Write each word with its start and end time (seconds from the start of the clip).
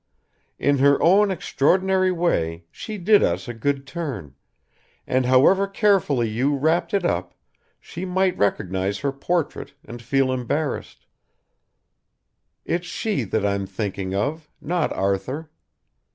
In 0.57 0.79
her 0.79 0.99
own 0.99 1.29
extraordinary 1.29 2.11
way 2.11 2.65
she 2.71 2.97
did 2.97 3.21
us 3.21 3.47
a 3.47 3.53
good 3.53 3.85
turn, 3.85 4.33
and 5.05 5.27
however 5.27 5.67
carefully 5.67 6.27
you 6.27 6.55
wrapped 6.55 6.91
it 6.95 7.05
up 7.05 7.35
she 7.79 8.03
might 8.03 8.35
recognise 8.35 8.97
her 9.01 9.11
portrait 9.11 9.73
and 9.85 10.01
feel 10.01 10.31
embarrassed. 10.31 11.05
It's 12.65 12.87
she 12.87 13.25
that 13.25 13.45
I'm 13.45 13.67
thinking 13.67 14.15
of, 14.15 14.49
not 14.59 14.91
Arthur. 14.91 15.51